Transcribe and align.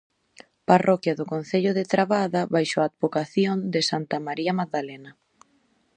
Parroquia 0.69 1.13
do 1.19 1.25
concello 1.33 1.71
de 1.77 1.85
Trabada 1.93 2.41
baixo 2.55 2.77
a 2.79 2.87
advocación 2.91 3.55
de 3.73 3.81
santa 3.89 4.17
María 4.27 4.53
Madanela. 4.59 5.11